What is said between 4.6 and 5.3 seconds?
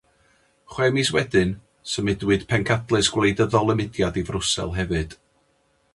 hefyd.